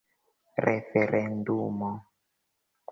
[0.67, 1.91] referendumo